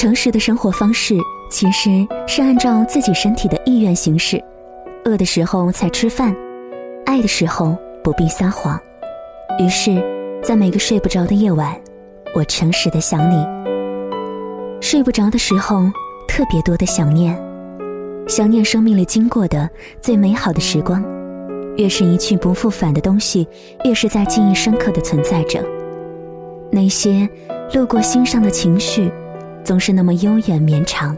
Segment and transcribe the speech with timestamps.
[0.00, 1.14] 诚实的生活方式
[1.50, 1.90] 其实
[2.26, 4.42] 是按照自己身体的意愿行事。
[5.04, 6.34] 饿的时候才吃饭，
[7.04, 8.80] 爱的时候不必撒谎。
[9.58, 10.02] 于是，
[10.42, 11.78] 在每个睡不着的夜晚，
[12.34, 13.46] 我诚实的想你。
[14.80, 15.82] 睡不着的时候，
[16.26, 17.38] 特别多的想念，
[18.26, 19.68] 想念生命里经过的
[20.00, 21.04] 最美好的时光。
[21.76, 23.46] 越是一去不复返的东西，
[23.84, 25.62] 越是在记忆深刻的存在着。
[26.72, 27.28] 那些
[27.74, 29.12] 路过心上的情绪，
[29.64, 31.16] 总是那么悠远绵长。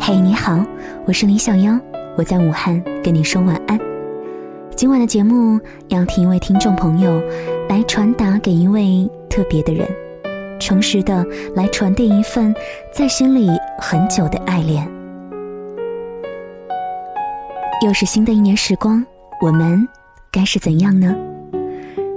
[0.00, 0.64] 嘿，你好，
[1.06, 1.78] 我是李小妖，
[2.16, 3.78] 我在武汉跟你说晚安。
[4.74, 7.22] 今晚的节目要听一位听众朋友
[7.68, 9.86] 来传达给一位特别的人，
[10.58, 12.54] 诚实的来传递一份
[12.92, 14.88] 在心里很久的爱恋。
[17.84, 19.04] 又是新的一年时光，
[19.40, 19.86] 我们
[20.30, 21.14] 该是怎样呢？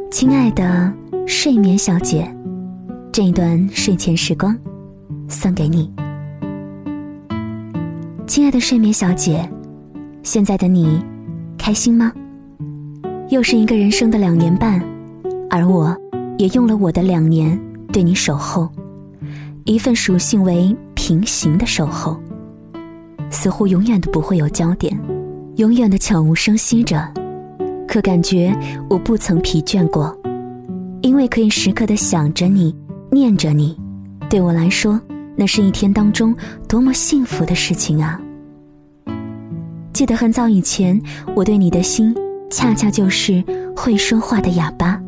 [0.09, 0.91] 亲爱的
[1.27, 2.27] 睡眠小姐，
[3.11, 4.57] 这一段睡前时光
[5.27, 5.91] 送给你。
[8.27, 9.47] 亲爱的睡眠小姐，
[10.23, 11.03] 现在的你
[11.57, 12.11] 开心吗？
[13.29, 14.81] 又是一个人生的两年半，
[15.49, 15.95] 而我
[16.37, 17.59] 也用了我的两年
[17.91, 18.69] 对你守候，
[19.63, 22.19] 一份属性为平行的守候，
[23.29, 24.99] 似乎永远都不会有焦点。
[25.57, 27.09] 永远的悄无声息着，
[27.87, 28.53] 可感觉
[28.89, 30.13] 我不曾疲倦过，
[31.01, 32.75] 因为可以时刻的想着你，
[33.09, 33.79] 念着你，
[34.29, 34.99] 对我来说，
[35.35, 36.35] 那是一天当中
[36.67, 38.19] 多么幸福的事情啊！
[39.93, 41.01] 记得很早以前，
[41.35, 42.15] 我对你的心，
[42.49, 43.43] 恰恰就是
[43.75, 45.01] 会说话的哑巴，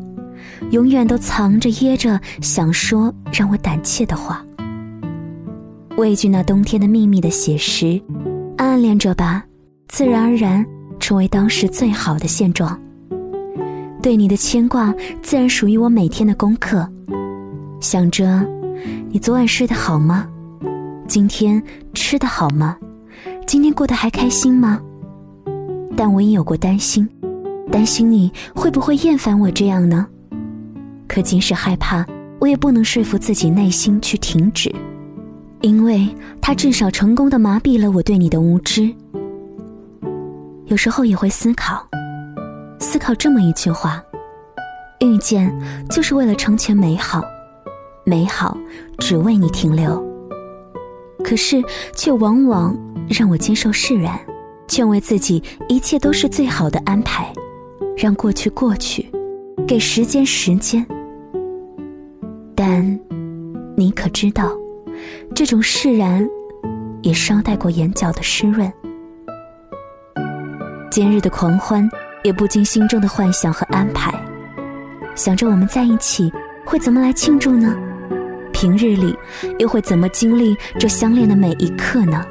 [0.70, 4.44] 永远都藏着掖着想说让我胆怯的话，
[5.96, 8.00] 畏惧那冬天的秘密的写实，
[8.56, 9.44] 暗恋着吧。
[9.88, 10.64] 自然而然
[11.00, 12.78] 成为当时最好的现状。
[14.02, 16.88] 对你的牵挂，自然属于我每天的功课。
[17.80, 18.46] 想着，
[19.10, 20.26] 你昨晚睡得好吗？
[21.06, 21.62] 今天
[21.94, 22.76] 吃得好吗？
[23.46, 24.80] 今天过得还开心吗？
[25.96, 27.08] 但我也有过担心，
[27.72, 30.06] 担心你会不会厌烦我这样呢？
[31.08, 32.06] 可即使害怕，
[32.38, 34.72] 我也不能说服自己内心去停止，
[35.62, 36.06] 因为
[36.40, 38.94] 他至少成功的麻痹了我对你的无知。
[40.66, 41.84] 有时候也会思考，
[42.78, 44.02] 思考这么一句话：
[45.00, 45.50] 遇见
[45.88, 47.22] 就是为了成全美好，
[48.08, 48.56] 美好
[48.98, 50.02] 只为你停留。
[51.22, 51.62] 可是
[51.94, 52.74] 却往往
[53.06, 54.18] 让我接受释然，
[54.66, 57.30] 劝慰自己一切都是最好的安排，
[57.96, 59.10] 让过去过去，
[59.66, 60.86] 给时间时间。
[62.54, 62.98] 但
[63.76, 64.50] 你可知道，
[65.34, 66.26] 这种释然
[67.02, 68.72] 也捎带过眼角的湿润。
[70.90, 71.86] 今日的狂欢，
[72.24, 74.14] 也不禁心中的幻想和安排，
[75.14, 76.32] 想着我们在一起
[76.64, 77.76] 会怎么来庆祝呢？
[78.60, 79.16] 平日里
[79.60, 82.24] 又会怎么经历这相恋的每一刻呢？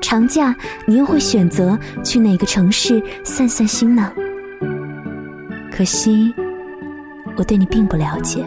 [0.00, 0.52] 长假
[0.84, 4.12] 你又会选择去哪个城市散散心呢？
[5.70, 6.34] 可惜，
[7.36, 8.44] 我对你并不了解，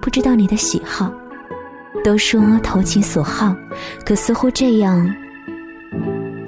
[0.00, 1.14] 不知道你的喜好。
[2.02, 3.54] 都说投其所好，
[4.04, 5.08] 可似乎这样，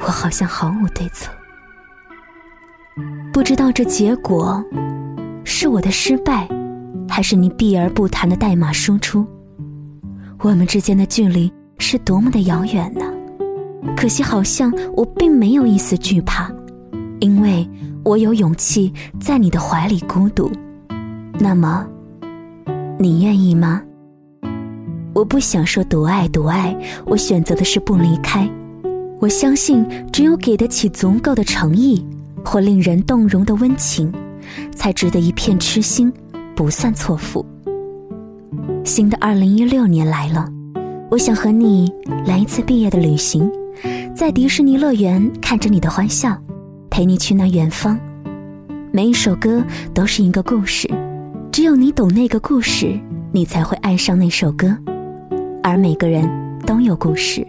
[0.01, 1.31] 我好像毫无对策。
[3.33, 4.61] 不知道这结果
[5.45, 6.49] 是我的失败，
[7.09, 9.25] 还是你避而不谈的代码输出？
[10.42, 13.04] 我们之间的距离是多么的遥远呢？
[13.97, 16.50] 可惜，好像我并没有一丝惧怕，
[17.20, 17.69] 因为
[18.04, 20.50] 我有勇气在你的怀里孤独。
[21.38, 21.86] 那么，
[22.98, 23.80] 你愿意吗？
[25.14, 26.76] 我不想说独爱独爱，
[27.06, 28.50] 我选择的是不离开。
[29.20, 32.04] 我相信，只有给得起足够的诚意。
[32.44, 34.12] 或令人动容的温情，
[34.74, 36.12] 才值得一片痴心，
[36.56, 37.47] 不算错付。
[38.85, 40.49] 新的二零一六年来了，
[41.11, 41.93] 我想和你
[42.27, 43.51] 来一次毕业的旅行，
[44.15, 46.37] 在迪士尼乐园看着你的欢笑，
[46.91, 47.99] 陪你去那远方。
[48.91, 49.65] 每一首歌
[49.95, 50.89] 都是一个故事，
[51.51, 52.99] 只有你懂那个故事，
[53.31, 54.77] 你才会爱上那首歌。
[55.63, 56.28] 而每个人
[56.66, 57.47] 都有故事，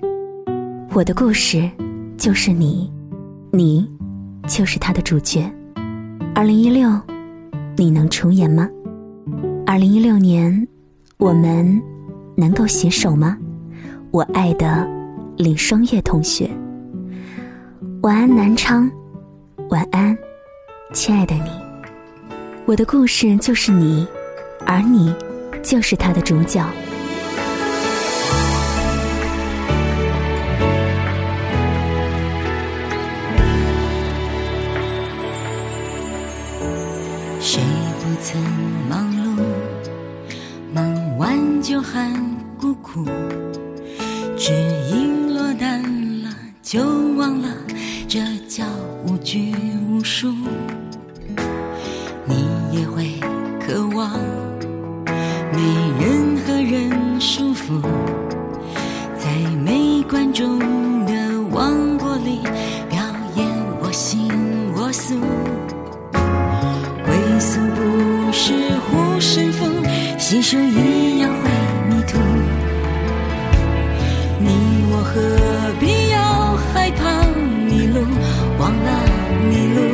[0.94, 1.70] 我的故事
[2.18, 2.92] 就是你，
[3.52, 3.90] 你。
[4.46, 5.50] 就是他的主角。
[6.36, 7.00] 二零一六，
[7.78, 8.68] 你能出演吗？
[9.66, 10.68] 二零一六年，
[11.24, 11.82] 我们
[12.36, 13.38] 能够携手吗？
[14.12, 14.86] 我爱的
[15.38, 16.50] 李双月同学，
[18.02, 18.92] 晚安南昌，
[19.70, 20.18] 晚安，
[20.92, 21.50] 亲爱的你。
[22.66, 24.06] 我的故事就是你，
[24.66, 25.16] 而你
[25.64, 26.62] 就是他的主角。
[37.40, 37.62] 谁
[38.02, 38.42] 不曾
[38.90, 39.13] 忙
[41.64, 42.14] 就喊
[42.60, 43.06] 孤苦，
[44.38, 44.52] 只
[44.92, 45.82] 因落单
[46.22, 46.30] 了
[46.62, 46.82] 就
[47.16, 47.48] 忘了，
[48.06, 48.20] 这
[48.50, 48.66] 叫
[49.08, 49.56] 无拘
[49.90, 50.28] 无束。
[52.26, 53.18] 你也会
[53.66, 54.12] 渴望
[55.54, 55.62] 没
[56.02, 57.82] 任何人束缚，
[59.18, 59.32] 在
[59.64, 60.60] 没观众
[61.06, 61.14] 的
[61.50, 62.40] 王国里
[62.90, 63.00] 表
[63.38, 63.48] 演
[63.80, 64.28] 我行
[64.76, 65.16] 我素。
[67.06, 69.66] 归宿不是护身符，
[70.20, 70.93] 携手一。
[78.64, 79.06] 忘了
[79.50, 79.93] 迷路。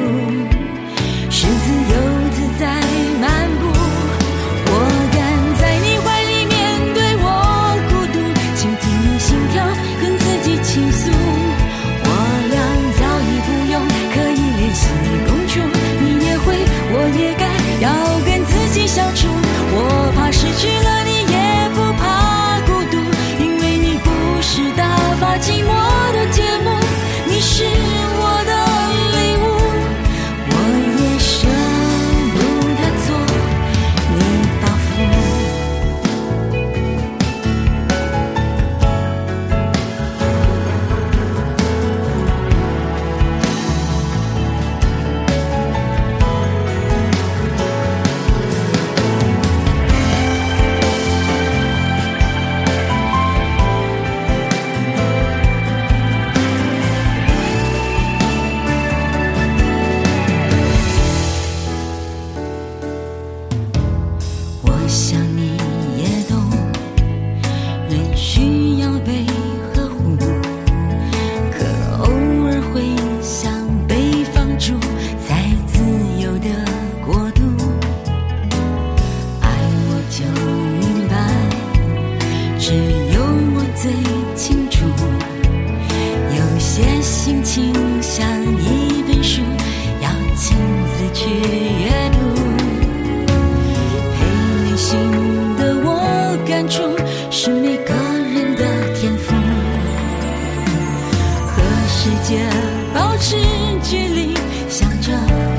[102.93, 103.35] 保持
[103.81, 104.35] 距离，
[104.69, 105.11] 想着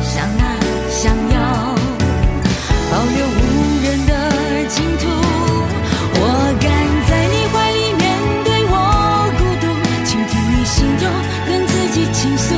[0.02, 0.44] 想啊
[0.88, 1.74] 想要，
[2.90, 3.38] 保留无
[3.82, 4.12] 人的
[4.68, 5.08] 净土。
[6.14, 6.18] 我
[6.60, 6.70] 敢
[7.08, 8.02] 在你怀里面
[8.44, 8.74] 对我
[9.36, 9.64] 孤独，
[10.04, 11.02] 倾听你心中
[11.48, 12.54] 跟自己倾诉。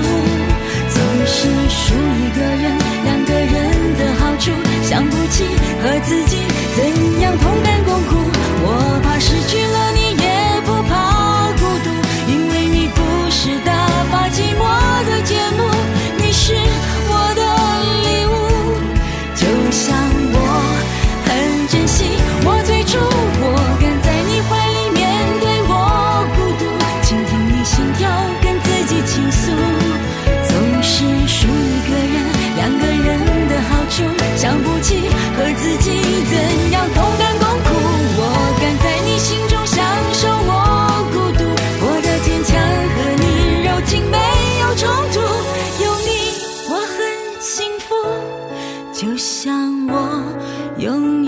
[50.83, 51.22] 永。